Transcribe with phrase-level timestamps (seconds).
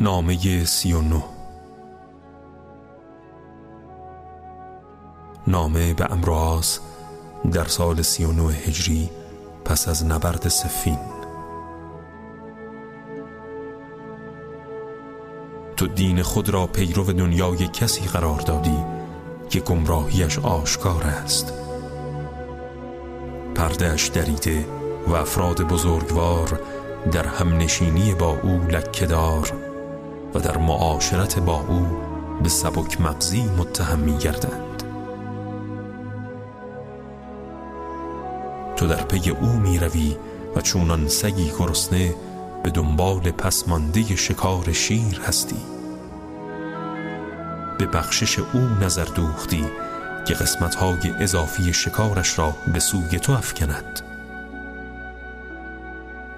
[0.00, 1.20] نامه سی و نو
[5.46, 6.78] نامه به امراض
[7.52, 9.10] در سال سی و نو هجری
[9.64, 10.98] پس از نبرد سفین.
[15.76, 18.84] تو دین خود را پیرو دنیای کسی قرار دادی
[19.50, 21.52] که گمراهیش آشکار است.
[23.54, 24.66] پردهش دریده
[25.06, 26.60] و افراد بزرگوار
[27.12, 29.67] در همنشینی با او لکهدار
[30.34, 31.86] و در معاشرت با او
[32.42, 34.82] به سبک مغزی متهم می گردند.
[38.76, 40.16] تو در پی او می روی
[40.56, 42.14] و چونان سگی گرسنه
[42.62, 45.62] به دنبال پسمانده شکار شیر هستی.
[47.78, 49.64] به بخشش او نظر دوختی
[50.26, 54.00] که قسمتهای اضافی شکارش را به سوی تو افکند.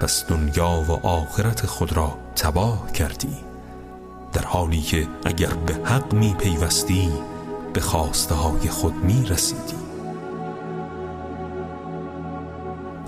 [0.00, 3.36] پس دنیا و آخرت خود را تباه کردی.
[4.36, 7.12] در حالی که اگر به حق می پیوستی
[7.72, 9.76] به خواسته های خود می رسیدی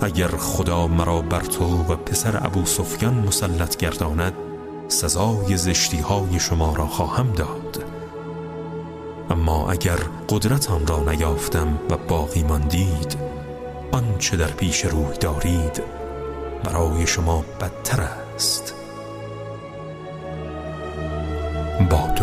[0.01, 4.33] اگر خدا مرا بر تو و پسر ابو سفیان مسلط گرداند
[4.87, 7.83] سزای زشتی های شما را خواهم داد.
[9.29, 9.99] اما اگر
[10.29, 13.17] قدرت آن را نیافتم و باقی ماندید
[13.91, 15.83] آنچه در پیش روی دارید
[16.63, 18.01] برای شما بدتر
[18.35, 18.78] است.
[21.87, 22.18] baut.